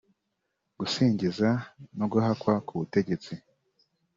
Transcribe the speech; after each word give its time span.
gusingiza 0.79 1.49
no 1.97 2.05
guhakwa 2.11 2.53
ku 2.67 2.73
butegetsi 2.79 3.33